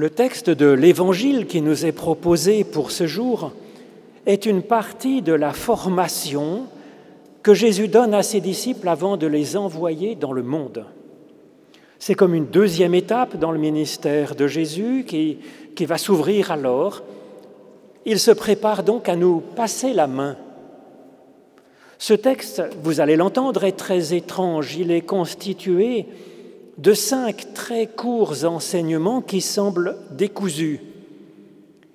[0.00, 3.52] Le texte de l'Évangile qui nous est proposé pour ce jour
[4.24, 6.62] est une partie de la formation
[7.42, 10.86] que Jésus donne à ses disciples avant de les envoyer dans le monde.
[11.98, 15.36] C'est comme une deuxième étape dans le ministère de Jésus qui,
[15.76, 17.02] qui va s'ouvrir alors.
[18.06, 20.38] Il se prépare donc à nous passer la main.
[21.98, 24.76] Ce texte, vous allez l'entendre, est très étrange.
[24.78, 26.06] Il est constitué
[26.80, 30.80] de cinq très courts enseignements qui semblent décousus.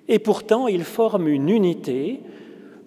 [0.06, 2.20] Et pourtant, ils forment une unité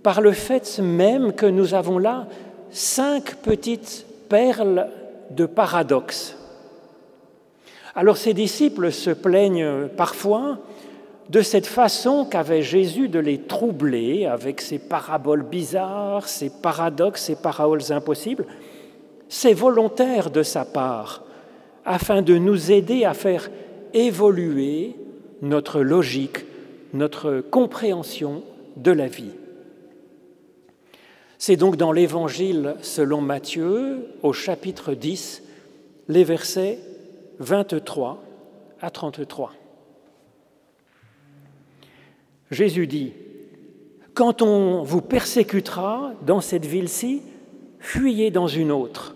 [0.02, 2.28] par le fait même que nous avons là
[2.72, 4.88] cinq petites perles
[5.32, 6.38] de paradoxe.
[7.96, 10.60] Alors ces disciples se plaignent parfois
[11.30, 17.36] de cette façon qu'avait Jésus de les troubler avec ses paraboles bizarres, ses paradoxes, ses
[17.36, 18.46] paroles impossibles.
[19.28, 21.24] C'est volontaire de sa part,
[21.90, 23.50] afin de nous aider à faire
[23.96, 24.96] évoluer
[25.42, 26.46] notre logique,
[26.94, 28.44] notre compréhension
[28.78, 29.32] de la vie.
[31.40, 35.42] C'est donc dans l'Évangile selon Matthieu, au chapitre 10,
[36.10, 36.78] les versets
[37.40, 38.22] 23
[38.82, 39.54] à 33.
[42.52, 43.14] Jésus dit,
[44.14, 47.24] Quand on vous persécutera dans cette ville-ci,
[47.80, 49.16] fuyez dans une autre.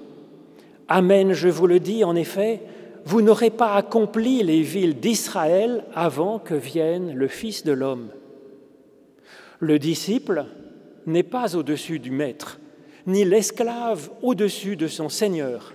[0.88, 2.62] Amen, je vous le dis, en effet,
[3.06, 8.09] vous n'aurez pas accompli les villes d'Israël avant que vienne le Fils de l'homme.
[9.59, 10.45] Le disciple,
[11.06, 12.59] n'est pas au-dessus du maître,
[13.06, 15.73] ni l'esclave au-dessus de son Seigneur.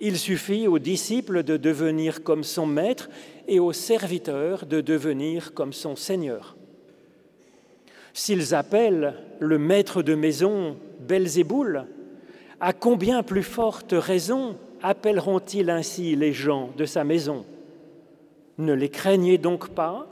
[0.00, 3.08] Il suffit aux disciples de devenir comme son maître
[3.46, 6.56] et aux serviteurs de devenir comme son Seigneur.
[8.12, 11.86] S'ils appellent le maître de maison Belzéboul,
[12.62, 17.44] à combien plus forte raison appelleront-ils ainsi les gens de sa maison?
[18.56, 20.06] Ne les craignez donc pas,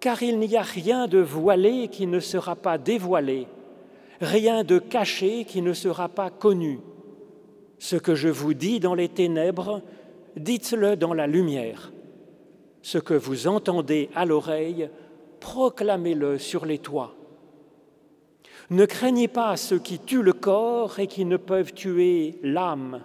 [0.00, 3.46] car il n'y a rien de voilé qui ne sera pas dévoilé,
[4.20, 6.80] rien de caché qui ne sera pas connu.
[7.78, 9.80] Ce que je vous dis dans les ténèbres,
[10.36, 11.92] dites-le dans la lumière.
[12.82, 14.90] Ce que vous entendez à l'oreille,
[15.38, 17.14] proclamez-le sur les toits.
[18.70, 23.02] Ne craignez pas ceux qui tuent le corps et qui ne peuvent tuer l'âme.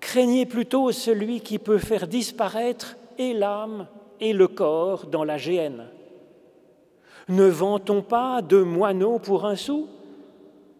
[0.00, 3.86] Craignez plutôt celui qui peut faire disparaître et l'âme
[4.20, 5.88] et le corps dans la géhenne.
[7.28, 9.88] Ne vantons pas de moineaux pour un sou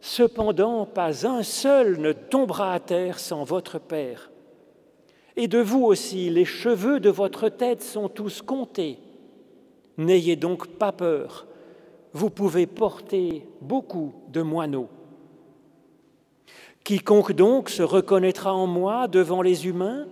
[0.00, 4.30] Cependant, pas un seul ne tombera à terre sans votre Père.
[5.36, 8.98] Et de vous aussi, les cheveux de votre tête sont tous comptés.
[9.96, 11.46] N'ayez donc pas peur,
[12.12, 14.88] vous pouvez porter beaucoup de moineaux.
[16.84, 20.06] Quiconque donc se reconnaîtra en moi devant les humains,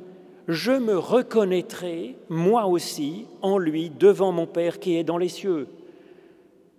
[0.49, 5.69] je me reconnaîtrai moi aussi en lui devant mon Père qui est dans les cieux.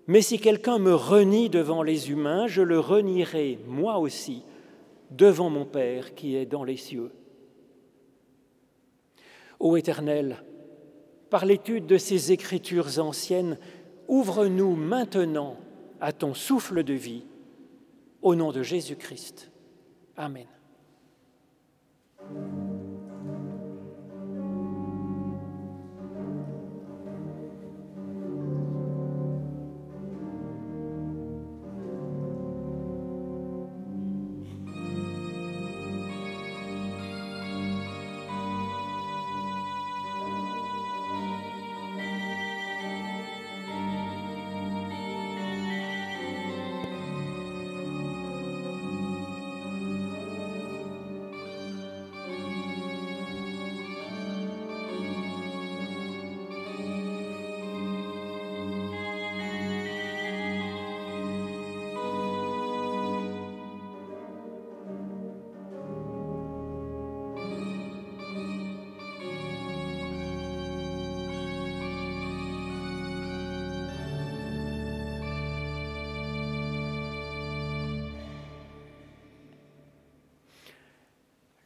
[0.07, 4.43] Mais si quelqu'un me renie devant les humains, je le renierai moi aussi
[5.11, 7.11] devant mon Père qui est dans les cieux.
[9.59, 10.43] Ô Éternel,
[11.29, 13.57] par l'étude de ces écritures anciennes,
[14.07, 15.57] ouvre-nous maintenant
[15.99, 17.25] à ton souffle de vie,
[18.21, 19.51] au nom de Jésus-Christ.
[20.15, 20.47] Amen.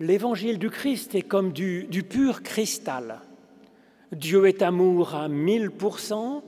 [0.02, 3.20] L'évangile du Christ est comme du, pur cristal.
[4.12, 6.44] Dieu est amour à mille pour cent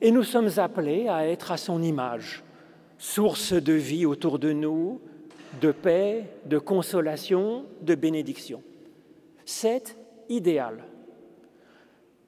[0.00, 2.42] et nous sommes appelés à être à son image,
[2.96, 5.02] source de vie autour de nous,
[5.60, 8.62] de paix, de consolation, de bénédiction.
[9.44, 9.94] C'est
[10.30, 10.82] idéal.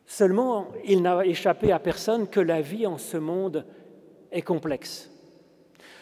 [0.05, 3.65] Seulement, il n'a échappé à personne que la vie en ce monde
[4.31, 5.11] est complexe.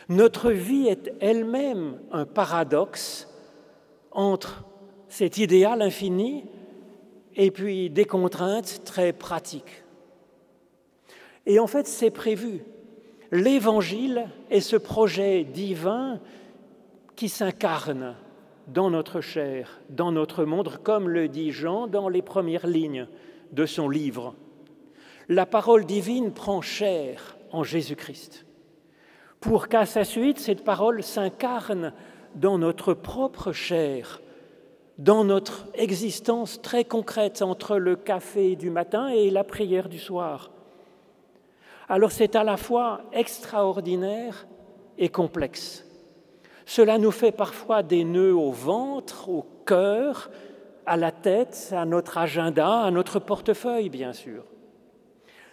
[0.09, 3.29] Notre vie est elle-même un paradoxe
[4.19, 4.65] entre
[5.09, 6.45] cet idéal infini
[7.37, 9.85] et puis des contraintes très pratiques,
[11.47, 12.65] Et en fait, c'est prévu.
[13.31, 16.21] L'Évangile est ce projet divin
[17.15, 18.17] qui s'incarne
[18.67, 23.07] dans notre chair, dans notre monde, comme le dit Jean dans les premières lignes
[23.53, 24.35] de son livre.
[25.29, 28.47] La parole divine prend chair en Jésus-Christ,
[29.41, 31.93] pour qu'à sa suite, cette parole s'incarne
[32.39, 34.21] dans notre propre chair,
[34.97, 40.51] dans notre existence très concrète entre le café du matin et la prière du soir.
[41.89, 44.47] Alors c'est à la fois extraordinaire
[44.99, 45.85] et complexe.
[46.67, 50.31] Cela nous fait parfois des nœuds au ventre, au cœur,
[50.87, 54.45] à la tête, à notre agenda, à notre portefeuille, bien sûr.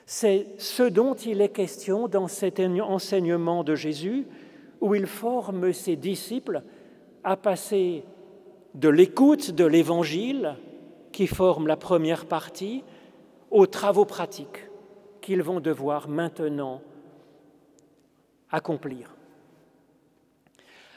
[0.06, 4.28] C'est ce dont il est question dans cet enseignement de Jésus,
[4.82, 6.62] où il forme ses disciples
[7.26, 8.04] à passer
[8.76, 10.56] de l'écoute de l'Évangile,
[11.12, 12.84] qui forme la première partie,
[13.50, 14.70] aux travaux pratiques
[15.22, 16.82] qu'ils vont devoir maintenant
[18.52, 19.16] accomplir.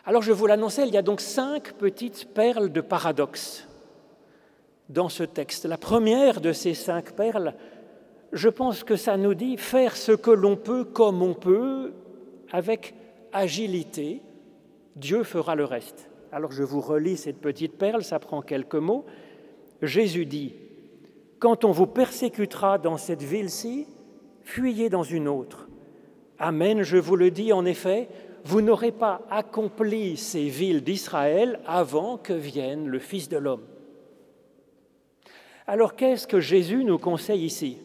[0.05, 3.67] Alors je vous l'annonçais, il y a donc cinq petites perles de paradoxe
[4.91, 5.65] dans ce texte.
[5.65, 7.55] La première de ces cinq perles,
[8.33, 11.93] je pense que ça nous dit faire ce que l'on peut comme on peut,
[12.51, 12.95] avec
[13.33, 14.21] agilité,
[14.97, 16.11] Dieu fera le reste.
[16.31, 19.07] Alors je vous relis cette petite perle, ça prend quelques mots.
[19.83, 20.55] Jésus dit,
[21.39, 23.87] Quand on vous persécutera dans cette ville-ci,
[24.43, 25.69] fuyez dans une autre.
[26.39, 28.09] Amen, je vous le dis en effet,
[28.45, 33.65] vous n'aurez pas accompli ces villes d'Israël avant que vienne le Fils de l'homme.
[35.67, 37.79] Alors qu'est-ce que Jésus nous conseille ici?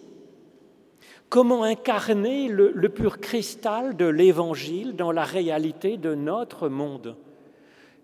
[1.29, 7.17] Comment incarner le, pur cristal de l'Évangile dans la réalité de notre monde?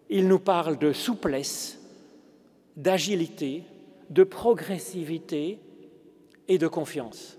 [0.09, 1.79] Il nous parle de souplesse,
[2.75, 3.63] d'agilité,
[4.09, 5.59] de progressivité
[6.47, 7.37] et de confiance.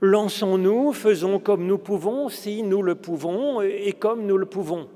[0.00, 4.88] Lançons-nous, faisons comme nous pouvons, si nous le pouvons et comme nous le pouvons.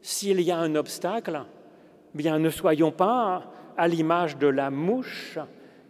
[0.00, 1.44] S'il y a un obstacle,
[2.14, 5.38] bien ne soyons pas à l'image de la mouche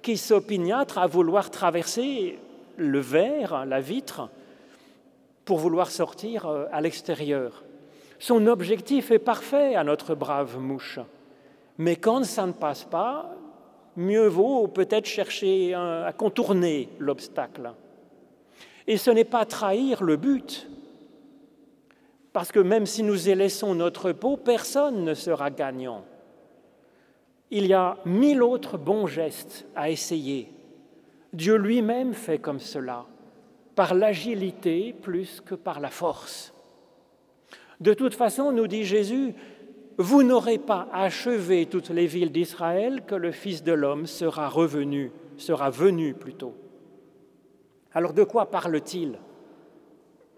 [0.02, 2.38] qui s'opiniâtre à vouloir traverser
[2.76, 4.28] le verre, la vitre,
[5.44, 7.64] pour vouloir sortir euh, à l'extérieur.
[8.22, 11.00] Son objectif est parfait à notre brave mouche.
[11.76, 13.34] Mais quand ça ne passe pas,
[13.96, 17.72] mieux vaut peut-être chercher à contourner l'obstacle.
[18.86, 20.69] Et ce n'est pas trahir le but,
[22.32, 26.04] parce que même si nous y laissons notre peau, personne ne sera gagnant.
[27.50, 30.48] Il y a mille autres bons gestes à essayer.
[31.32, 33.04] Dieu lui-même fait comme cela,
[33.74, 36.51] par l'agilité plus que par la force.
[37.82, 39.34] De toute façon, nous dit Jésus,
[39.99, 45.11] vous n'aurez pas achevé toutes les villes d'Israël que le Fils de l'homme sera revenu,
[45.37, 46.55] sera venu plutôt.
[47.93, 49.19] Alors de quoi parle-t-il?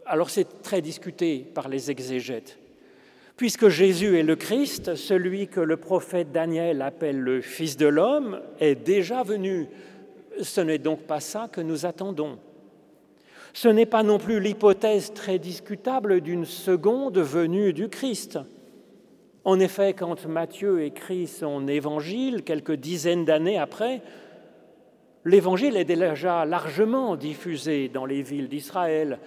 [0.06, 2.58] Alors c'est très discuté par les exégètes.
[3.36, 8.40] Puisque Jésus est le Christ, celui que le prophète Daniel appelle le Fils de l'homme,
[8.58, 9.68] est déjà venu.
[10.40, 12.38] Ce n'est donc pas ça que nous attendons.
[13.54, 18.40] Ce n'est pas non plus l'hypothèse très discutable d'une seconde venue du Christ.
[19.44, 24.02] En effet, quand Matthieu écrit son évangile, quelques dizaines d'années après,
[25.24, 29.20] l'évangile est déjà largement diffusé dans les villes d'Israël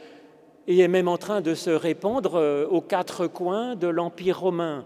[0.67, 4.83] et est même en train de se répandre euh, aux quatre coins de l'Empire romain.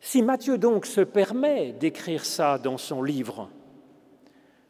[0.00, 3.48] Si Matthieu donc se permet d'écrire ça dans son livre,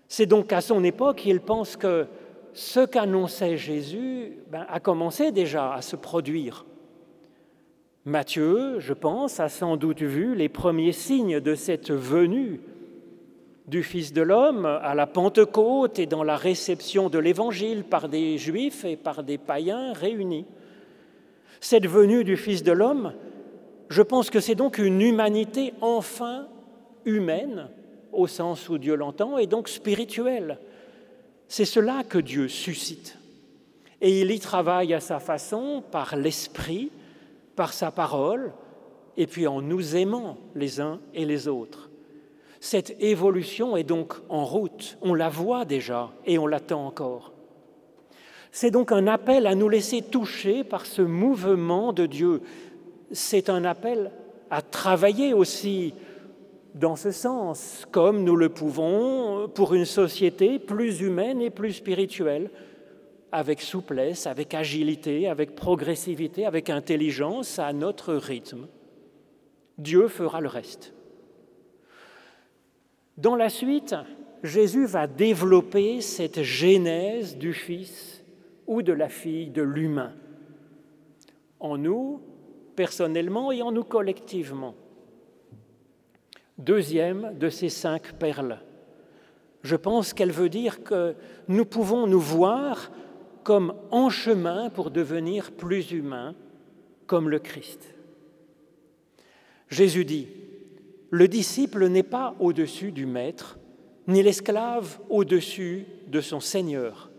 [0.07, 2.07] c'est donc qu'à son époque, il pense que
[2.53, 6.67] ce qu'annonçait Jésus ben, a commencé déjà à se produire.
[8.05, 12.61] Matthieu, je pense, a sans doute vu les premiers signes de cette venue
[13.69, 18.39] du Fils de l'homme à la Pentecôte et dans la réception de l'Évangile par des
[18.39, 20.47] Juifs et par des païens réunis.
[21.61, 23.13] Cette venue du Fils de l'homme,
[23.89, 26.49] je pense que c'est donc une humanité enfin
[27.05, 27.69] humaine,
[28.13, 30.59] au sens où Dieu l'entend, et donc spirituelle.
[31.53, 33.19] C'est cela que Dieu suscite.
[34.01, 36.91] Et il y travaille à sa façon, par l'Esprit,
[37.57, 38.55] par sa parole,
[39.19, 41.91] et puis en nous aimant les uns et les autres.
[42.59, 47.35] Cette évolution est donc en route, on la voit déjà et on l'attend encore.
[48.51, 52.41] C'est donc un appel à nous laisser toucher par ce mouvement de Dieu.
[53.11, 54.11] C'est un appel
[54.49, 55.93] à travailler aussi
[56.75, 62.51] dans ce sens, comme nous le pouvons pour une société plus humaine et plus spirituelle,
[63.31, 68.67] avec souplesse, avec agilité, avec progressivité, avec intelligence, à notre rythme.
[69.79, 70.93] Dieu fera le reste.
[73.17, 73.95] Dans la suite,
[74.43, 78.25] Jésus va développer cette genèse du Fils
[78.67, 80.13] ou de la fille de l'humain,
[81.61, 82.21] en nous,
[82.77, 84.75] personnellement et en nous collectivement.
[86.65, 88.61] Deuxième de ces cinq perles,
[89.65, 91.17] je pense qu'elle veut dire que
[91.49, 92.93] nous pouvons nous voir
[93.43, 96.37] comme en chemin pour devenir plus humains,
[97.09, 97.97] comme le Christ.
[99.71, 100.29] Jésus dit,
[101.11, 103.59] le disciple n'est pas au-dessus du maître,
[104.07, 107.11] ni l'esclave au-dessus de son Seigneur.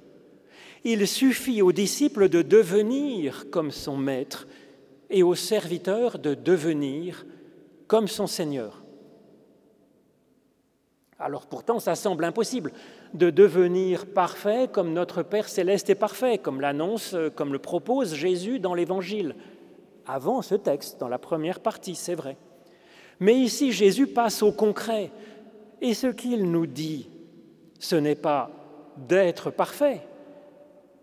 [0.85, 4.47] Il suffit au disciple de devenir comme son maître
[5.09, 7.25] et au serviteur de devenir
[7.88, 8.82] comme son Seigneur.
[11.24, 12.74] Alors pourtant, ça semble impossible
[13.13, 18.60] de devenir parfait comme notre Père céleste est parfait, comme l'annonce, comme le propose Jésus
[18.60, 19.34] dans l'Évangile,
[20.06, 22.36] avant ce texte, dans la première partie, c'est vrai.
[23.22, 25.12] Mais ici, Jésus passe au concret,
[25.80, 27.08] et ce qu'il nous dit,
[27.80, 28.51] ce n'est pas
[28.98, 30.01] d'être parfait,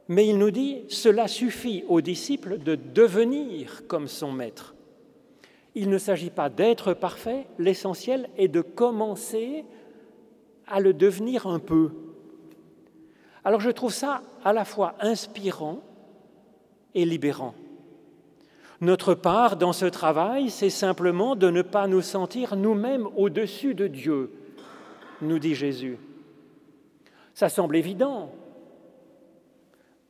[0.09, 4.75] mais il nous dit, cela suffit aux disciples de devenir comme son maître.
[5.75, 9.65] Il ne s'agit pas d'être parfait, l'essentiel est de commencer
[10.71, 11.91] à le devenir un peu.
[13.45, 15.81] Alors je trouve ça à la fois inspirant
[16.95, 17.55] et libérant.
[18.81, 23.87] Notre part dans ce travail, c'est simplement de ne pas nous sentir nous-mêmes au-dessus de
[23.87, 24.33] Dieu,
[25.21, 25.99] nous dit Jésus.
[27.35, 28.31] Ça semble évident,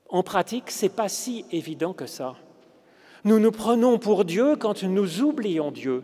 [0.09, 2.37] en pratique, ce n'est pas si évident que ça.
[3.25, 6.03] Nous nous prenons pour Dieu quand nous oublions Dieu.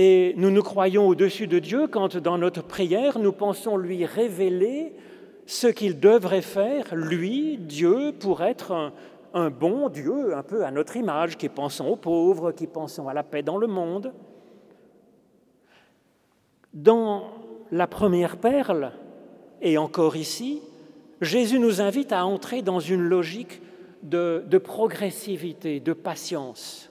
[0.00, 4.92] Et nous nous croyons au-dessus de Dieu quand dans notre prière, nous pensons lui révéler
[5.44, 8.92] ce qu'il devrait faire, lui, Dieu, pour être
[9.34, 13.12] un, bon Dieu, un peu à notre image, qui pensons aux pauvres, qui pensons à
[13.12, 14.12] la paix dans le monde.
[16.72, 17.24] Dans
[17.72, 18.92] la première perle,
[19.60, 20.62] et encore ici,
[21.20, 23.60] Jésus nous invite à entrer dans une logique
[24.04, 26.88] de, progressivité, de patience.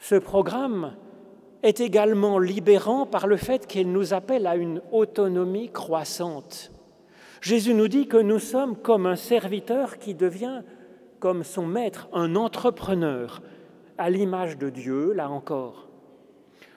[0.00, 0.92] Ce programme
[1.62, 6.70] est également libérant par le fait qu'il nous appelle à une autonomie croissante.
[7.40, 10.62] Jésus nous dit que nous sommes comme un serviteur qui devient
[11.18, 13.42] comme son maître, un entrepreneur,
[13.96, 15.88] à l'image de Dieu, là encore.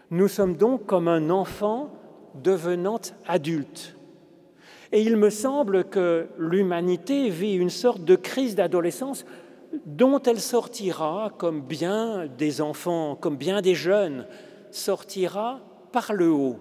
[0.10, 1.92] Nous sommes donc comme un enfant
[2.36, 3.96] devenant adulte.
[4.92, 9.26] Et il me semble que l'humanité vit une sorte de crise d'adolescence
[9.86, 14.26] dont elle sortira, comme bien des enfants, comme bien des jeunes,
[14.72, 15.60] sortira
[15.92, 16.58] par le haut.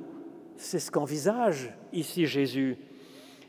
[0.57, 2.77] C'est ce qu'envisage ici Jésus.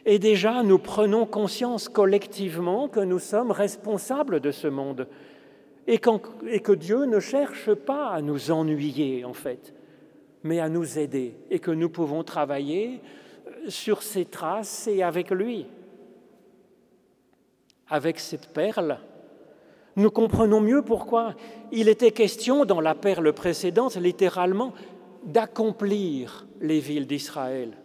[0.05, 5.07] Et déjà, nous prenons conscience collectivement que nous sommes responsables de ce monde
[5.87, 9.73] et, que Dieu ne cherche pas à nous ennuyer, en fait,
[10.43, 13.01] mais à nous aider et que nous pouvons travailler
[13.67, 15.67] sur ses traces et avec lui.
[17.89, 18.99] Avec cette perle,
[19.95, 21.35] nous comprenons mieux pourquoi
[21.71, 24.73] il était question dans la perle précédente, littéralement,
[25.25, 27.77] d'accomplir les villes d'Israël.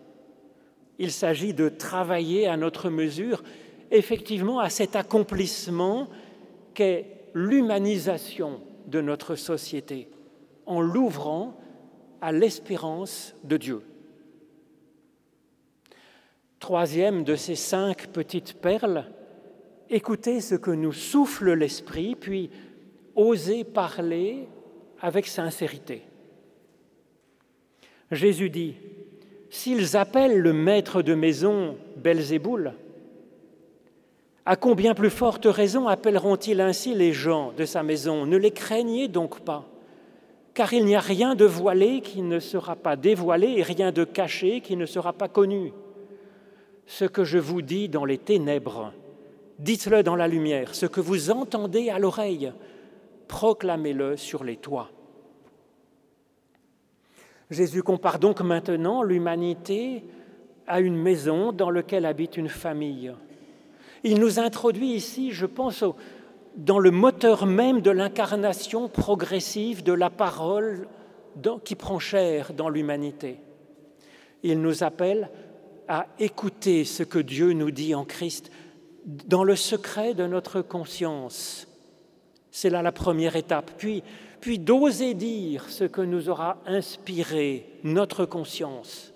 [0.98, 3.42] Il s'agit de travailler à notre mesure,
[3.90, 6.08] effectivement, à cet accomplissement
[6.74, 10.08] qu'est l'humanisation de notre société,
[10.64, 11.58] en l'ouvrant
[12.20, 13.82] à l'espérance de Dieu.
[16.60, 19.04] Troisième de ces cinq petites perles,
[19.90, 22.50] écoutez ce que nous souffle l'Esprit, puis
[23.14, 24.48] osez parler
[25.00, 26.02] avec sincérité.
[28.10, 28.74] Jésus dit,
[29.50, 32.74] S'ils appellent le maître de maison Belzéboul,
[34.44, 38.26] à combien plus forte raison appelleront-ils ainsi les gens de sa maison?
[38.26, 39.68] Ne les craignez donc pas,
[40.54, 44.04] car il n'y a rien de voilé qui ne sera pas dévoilé et rien de
[44.04, 45.72] caché qui ne sera pas connu
[46.86, 48.92] ce que je vous dis dans les ténèbres,
[49.58, 52.52] dites-le dans la lumière, ce que vous entendez à l'oreille,
[53.28, 54.90] proclamez-le sur les toits.
[57.50, 60.04] Jésus compare donc maintenant l'humanité
[60.66, 63.12] à une maison dans laquelle habite une famille.
[64.02, 65.84] Il nous introduit ici, je pense,
[66.56, 70.88] dans le moteur même de l'incarnation progressive de la parole
[71.64, 73.38] qui prend chair dans l'humanité.
[74.42, 75.30] Il nous appelle
[75.88, 78.50] à écouter ce que Dieu nous dit en Christ
[79.06, 81.66] dans le secret de notre conscience.
[82.50, 83.70] C'est là la première étape.
[83.78, 84.02] Puis,
[84.40, 89.12] puis d'oser dire ce que nous aura inspiré notre conscience,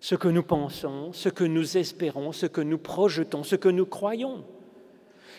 [0.00, 3.86] ce que nous pensons, ce que nous espérons, ce que nous projetons, ce que nous
[3.86, 4.44] croyons.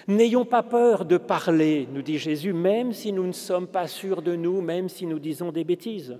[0.07, 4.21] N'ayons pas peur de parler, nous dit Jésus, même si nous ne sommes pas sûrs
[4.21, 6.19] de nous, même si nous disons des bêtises.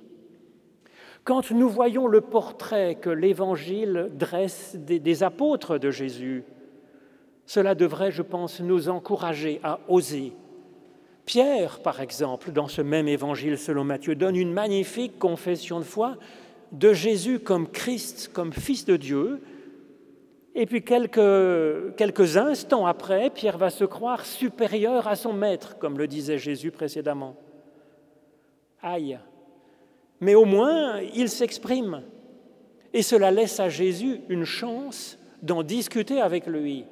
[1.24, 6.44] Quand nous voyons le portrait que l'Évangile dresse des, apôtres de Jésus,
[7.46, 10.34] Cela devrait, je pense, nous encourager à oser.
[11.25, 16.18] Pierre, par exemple, dans ce même évangile selon Matthieu, donne une magnifique confession de foi
[16.72, 19.42] de Jésus comme Christ, comme Fils de Dieu.
[20.54, 25.98] Et puis quelques, quelques instants après, Pierre va se croire supérieur à son maître, comme
[25.98, 27.36] le disait Jésus précédemment.
[28.82, 29.20] Aïe.
[30.22, 32.04] Mais au moins, il s'exprime.
[32.94, 36.86] Et cela laisse à Jésus une chance d'en discuter avec lui.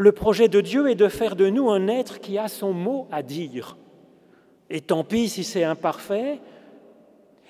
[0.00, 3.06] Le projet de Dieu est de faire de nous un être qui a son mot
[3.12, 3.76] à dire.
[4.70, 6.40] Et tant pis si c'est imparfait.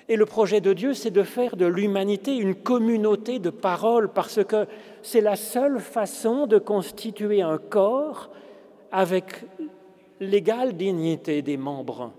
[0.09, 4.43] Et le projet de Dieu, c'est de faire de l'humanité une communauté de paroles, parce
[4.43, 4.67] que
[5.01, 8.31] c'est la seule façon de constituer un corps
[8.91, 9.45] avec
[10.19, 12.11] l'égale dignité des membres.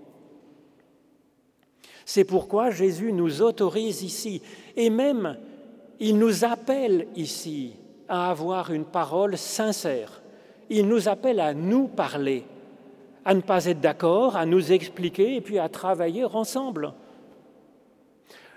[2.05, 4.41] C'est pourquoi Jésus nous autorise ici,
[4.75, 5.37] et même
[5.99, 7.75] il nous appelle ici
[8.09, 10.22] à avoir une parole sincère.
[10.69, 12.43] Il nous appelle à nous parler,
[13.25, 16.93] à ne pas être d'accord, à nous expliquer et puis à travailler ensemble.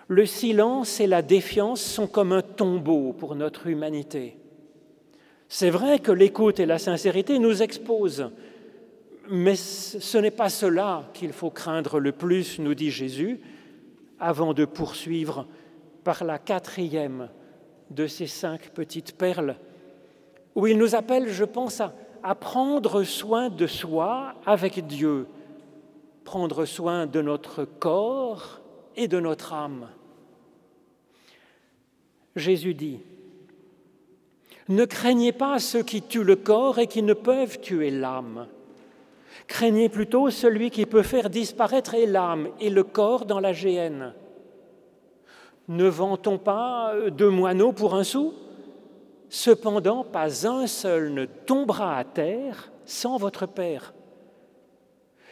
[0.09, 4.37] Le silence et la défiance sont comme un tombeau pour notre humanité.
[5.49, 8.31] C'est vrai que l'écoute et la sincérité nous exposent,
[9.31, 13.41] mais ce n'est pas cela qu'il faut craindre le plus, nous dit Jésus,
[14.19, 15.47] avant de poursuivre
[16.05, 17.29] par la quatrième
[17.91, 19.57] de ces cinq petites perles
[20.57, 25.29] où il nous appelle, je pense, à, prendre soin de soi avec Dieu,
[26.25, 28.61] prendre soin de notre corps
[28.97, 29.89] et de notre âme.
[32.35, 33.01] Jésus dit,
[34.69, 38.49] Ne craignez pas ceux qui tuent le corps et qui ne peuvent tuer l'âme.
[39.47, 44.15] Craignez plutôt celui qui peut faire disparaître l'âme et le corps dans la géhenne.
[45.69, 48.33] Ne vend-on pas deux moineaux pour un sou?
[49.39, 53.93] Cependant, pas un seul ne tombera à terre sans votre Père.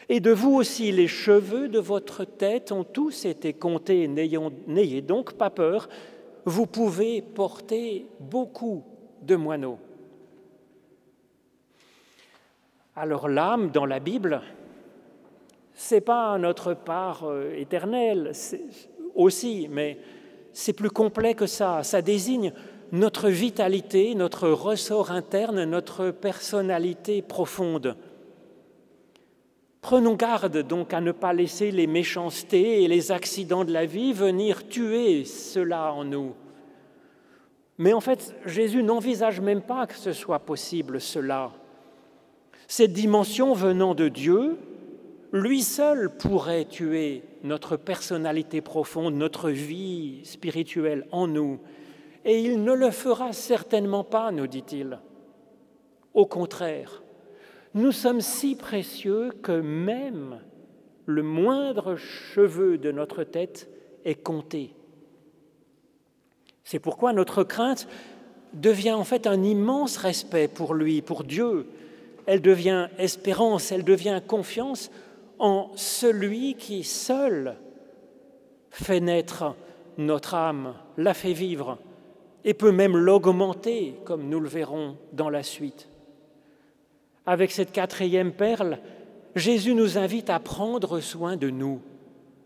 [0.09, 4.07] Et de vous aussi, les cheveux de votre tête ont tous été comptés.
[4.07, 5.89] N'ayez donc pas peur,
[6.45, 8.83] vous pouvez porter beaucoup
[9.23, 9.79] de moineaux.
[12.95, 14.43] Alors l'âme dans la Bible,
[15.73, 18.33] c'est pas notre part euh, éternelle,
[19.15, 19.97] aussi, mais
[20.53, 21.81] c'est plus complet que ça.
[21.81, 22.53] Ça désigne
[22.91, 27.95] notre vitalité, notre ressort interne, notre personnalité profonde.
[29.81, 34.13] Prenons garde donc à ne pas laisser les méchancetés et les accidents de la vie
[34.13, 36.33] venir tuer cela en nous.
[37.77, 41.51] Mais en fait, Jésus n'envisage même pas que ce soit possible cela.
[42.67, 44.57] Cette dimension venant de Dieu,
[45.31, 51.59] lui seul pourrait tuer notre personnalité profonde, notre vie spirituelle en nous
[52.25, 54.99] et il ne le fera certainement pas, nous dit-il.
[56.15, 57.03] Au contraire,
[57.75, 60.41] nous sommes si précieux que même
[61.05, 63.69] le moindre cheveu de notre tête
[64.05, 64.73] est compté.
[66.63, 67.87] C'est pourquoi notre crainte
[68.53, 71.67] devient en fait un immense respect pour lui, pour Dieu.
[72.25, 74.89] Elle devient espérance, elle devient confiance
[75.37, 77.55] en celui qui seul
[78.71, 79.55] fait naître
[79.97, 81.77] notre âme, la fait vivre,
[82.45, 85.89] et peut même l'augmenter, comme nous le verrons dans la suite.
[87.25, 88.77] Avec cette quatrième perle,
[89.35, 91.81] Jésus nous invite à prendre soin de nous,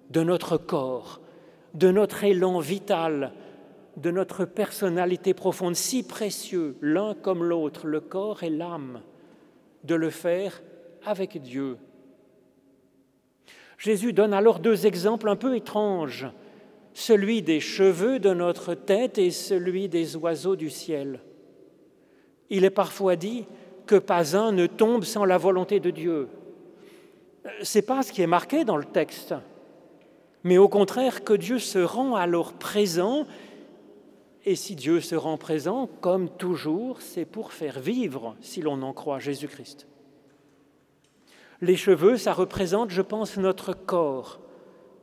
[0.09, 1.19] de notre corps,
[1.73, 3.33] de notre élan vital,
[3.97, 9.01] de notre personnalité profonde, si précieux l'un comme l'autre, le corps et l'âme,
[9.83, 10.61] de le faire
[11.05, 11.77] avec Dieu.
[13.77, 16.27] Jésus donne alors deux exemples un peu étranges
[16.93, 21.21] celui des cheveux de notre tête et celui des oiseaux du ciel.
[22.49, 23.45] Il est parfois dit
[23.85, 26.27] que pas un ne tombe sans la volonté de Dieu.
[27.63, 29.33] Ce n'est pas ce qui est marqué dans le texte,
[30.43, 33.25] mais au contraire que Dieu se rend alors présent,
[34.45, 38.93] et si Dieu se rend présent, comme toujours, c'est pour faire vivre, si l'on en
[38.93, 39.87] croit Jésus-Christ.
[41.61, 44.39] Les cheveux, ça représente, je pense, notre corps,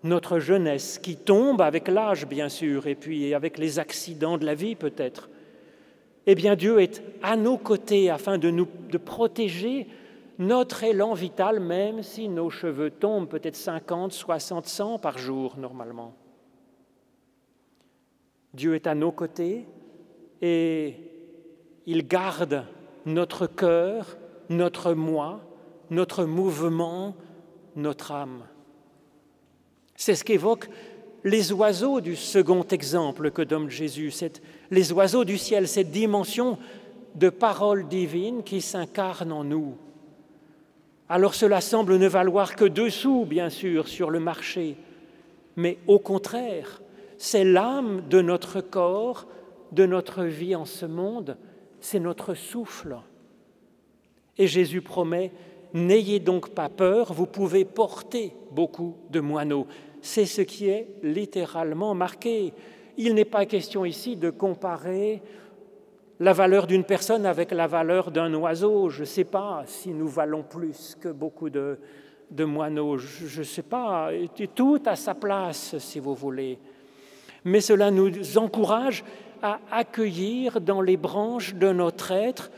[0.03, 4.55] notre jeunesse qui tombe avec l'âge, bien sûr, et puis avec les accidents de la
[4.55, 5.29] vie peut-être.
[6.27, 8.67] Eh bien, Dieu est à nos côtés afin de nous
[9.05, 9.87] protéger
[10.39, 16.15] notre élan vital, même si nos cheveux tombent peut-être 50, 60, 100 par jour normalement.
[18.53, 19.67] Dieu est à nos côtés
[20.43, 20.95] et
[21.87, 22.65] il garde
[23.05, 24.17] notre cœur,
[24.49, 25.41] notre moi,
[25.91, 27.15] notre mouvement,
[27.77, 28.43] notre âme.
[29.97, 30.69] C'est ce qu'évoquent
[31.25, 34.13] les oiseaux du second exemple que donne Jésus,
[34.71, 36.59] les oiseaux du ciel, cette dimension
[37.15, 39.77] de paroles divines qui s'incarnent en nous.
[41.09, 44.77] Alors cela semble ne valoir que deux sous, bien sûr, sur le marché,
[45.57, 46.83] mais au contraire,
[47.19, 49.27] c'est l'âme de notre corps,
[49.73, 51.37] de notre vie en ce monde,
[51.81, 52.99] c'est notre souffle.
[54.37, 55.33] Et Jésus promet,
[55.75, 59.67] N'ayez donc pas peur, vous pouvez porter beaucoup de moineaux.
[60.07, 62.53] C'est ce qui est littéralement marqué.
[62.97, 65.21] Il n'est pas question ici de comparer
[66.21, 68.89] la valeur d'une personne avec la valeur d'un oiseau.
[68.89, 71.77] Je ne sais pas si nous valons plus que beaucoup de,
[72.39, 72.99] moineaux.
[72.99, 74.11] Je ne sais pas.
[74.55, 76.61] Tout à sa place, si vous voulez.
[77.45, 79.05] Mais cela nous encourage
[79.43, 82.53] à accueillir dans les branches de notre être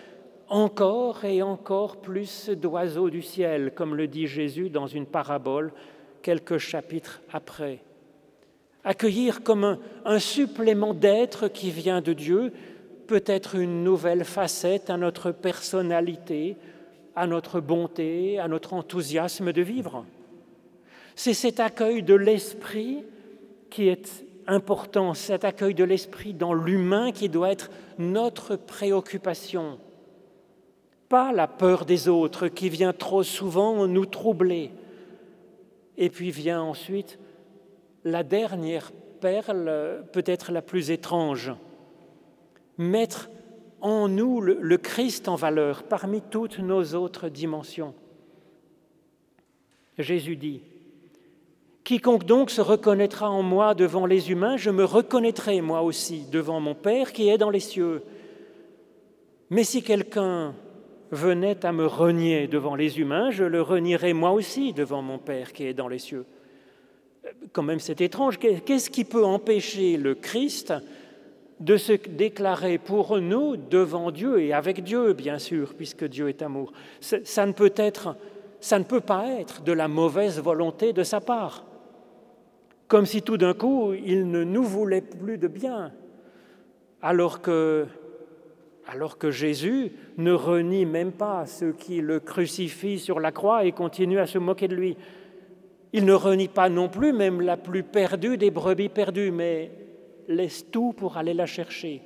[0.50, 5.72] encore et encore plus d'oiseaux du ciel, comme le dit Jésus dans une parabole
[6.22, 7.80] quelques chapitres après.
[8.84, 12.52] Accueillir comme un, supplément d'être qui vient de Dieu,
[13.06, 16.56] peut être une nouvelle facette à notre personnalité,
[17.16, 20.04] à notre bonté, à notre enthousiasme de vivre.
[21.16, 23.04] C'est cet accueil de l'esprit
[23.70, 29.78] qui est important, cet accueil de l'esprit dans l'humain qui doit être notre préoccupation
[31.08, 34.70] pas la peur des autres qui vient trop souvent nous troubler.
[35.98, 37.18] Et puis vient ensuite
[38.04, 41.52] la dernière perle, peut-être la plus étrange,
[42.78, 43.28] mettre
[43.80, 47.94] en nous le, Christ en valeur parmi toutes nos autres dimensions.
[49.98, 50.62] Jésus dit,
[51.82, 56.60] Quiconque donc se reconnaîtra en moi devant les humains, je me reconnaîtrai moi aussi devant
[56.60, 58.02] mon Père qui est dans les cieux.
[59.50, 60.54] Mais si quelqu'un
[61.10, 65.52] venait à me renier devant les humains, je le renierai moi aussi devant mon Père
[65.52, 66.24] qui est dans les cieux.
[67.52, 68.38] Quand même, c'est étrange.
[68.38, 70.72] Qu'est-ce qui peut empêcher le Christ
[71.60, 76.42] de se déclarer pour nous devant Dieu et avec Dieu, bien sûr, puisque Dieu est
[76.42, 76.72] amour?
[77.00, 78.16] Ça ne peut être,
[78.60, 81.64] ça ne peut pas être de la mauvaise volonté de sa part.
[82.86, 85.92] Comme si tout d'un coup, il ne nous voulait plus de bien,
[87.02, 87.86] alors que
[88.88, 93.72] alors que Jésus ne renie même pas ceux qui le crucifient sur la croix et
[93.72, 94.96] continuent à se moquer de lui.
[95.92, 99.70] Il ne renie pas non plus même la plus perdue des brebis perdues, mais
[100.26, 102.00] laisse tout pour aller la chercher.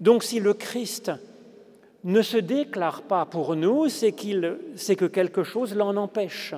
[0.00, 1.12] Donc si le Christ
[2.04, 4.14] ne se déclare pas pour nous, c'est,
[4.76, 6.54] c'est que quelque chose l'en empêche.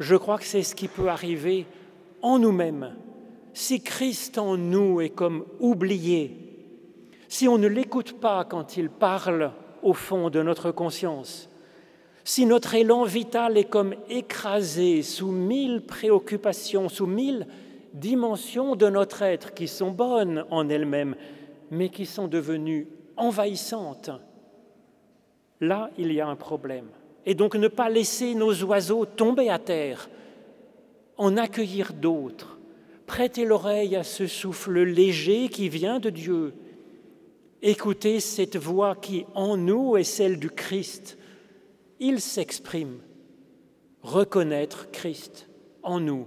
[0.00, 1.64] Je crois que c'est ce qui peut arriver
[2.22, 2.96] en nous-mêmes.
[3.52, 6.49] Si Christ en nous est comme oublié,
[7.30, 9.52] si on ne l'écoute pas quand il parle
[9.84, 11.48] au fond de notre conscience,
[12.24, 17.46] si notre élan vital est comme écrasé sous mille préoccupations, sous mille
[17.94, 21.14] dimensions de notre être qui sont bonnes en elles-mêmes,
[21.70, 24.10] mais qui sont devenues envahissantes,
[25.60, 26.88] là, il y a un problème.
[27.26, 30.10] Et donc ne pas laisser nos oiseaux tomber à terre,
[31.16, 32.58] en accueillir d'autres,
[33.06, 36.54] prêter l'oreille à ce souffle léger qui vient de Dieu,
[37.62, 41.18] Écoutez cette voix qui en nous est celle du Christ.
[41.98, 43.00] Il s'exprime.
[44.02, 45.46] Reconnaître Christ
[45.82, 46.26] en nous.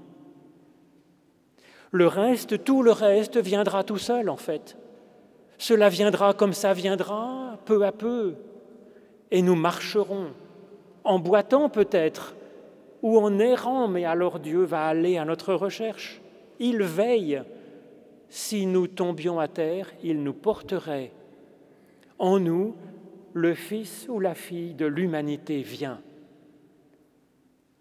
[1.89, 4.77] Le reste, tout le reste viendra tout seul en fait.
[5.57, 8.35] Cela viendra comme ça viendra, peu à peu.
[9.31, 10.27] Et nous marcherons,
[11.03, 12.35] en boitant peut-être,
[13.01, 16.21] ou en errant, mais alors Dieu va aller à notre recherche.
[16.59, 17.41] Il veille.
[18.29, 21.11] Si nous tombions à terre, il nous porterait
[22.19, 22.75] en nous,
[23.33, 26.01] le Fils ou la fille de l'humanité vient.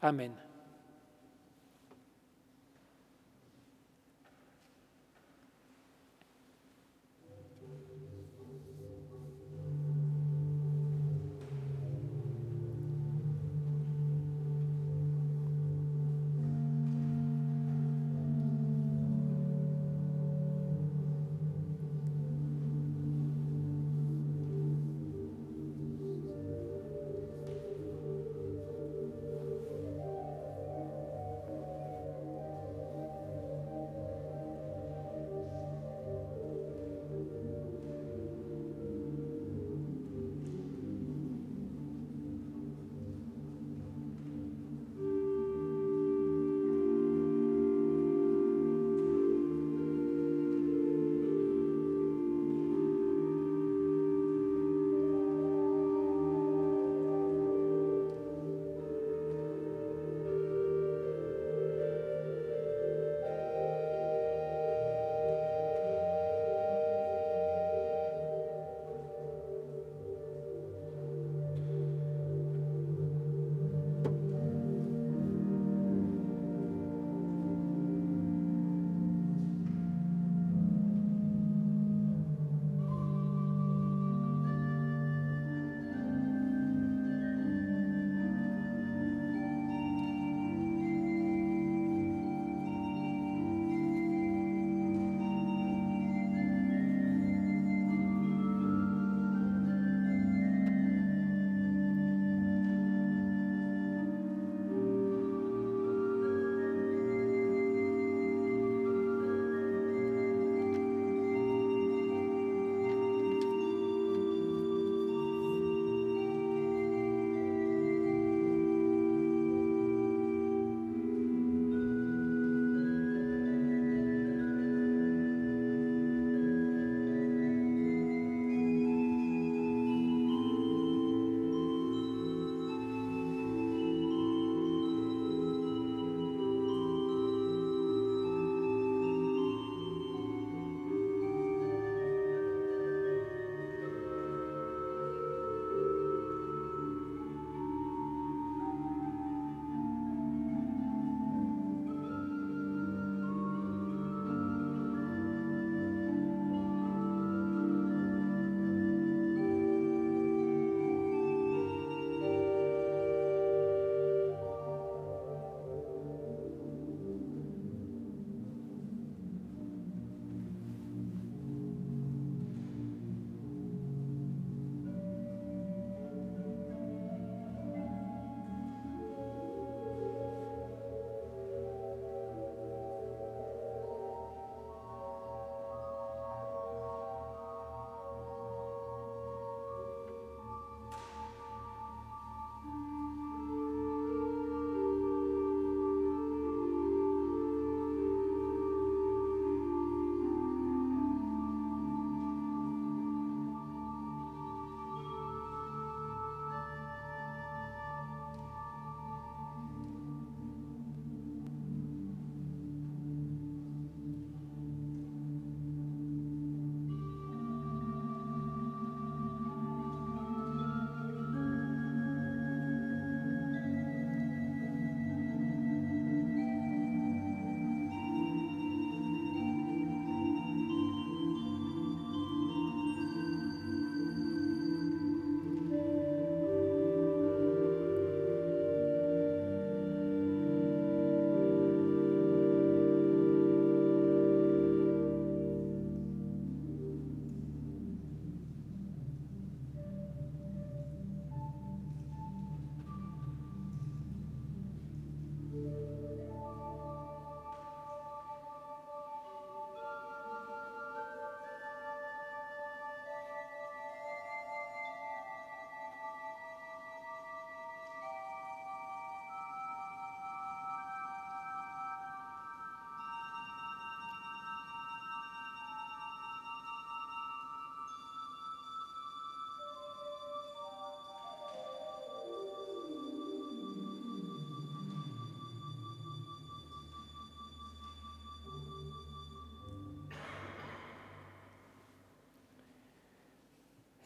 [0.01, 0.33] Amen.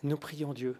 [0.02, 0.76] Nous prions Dieu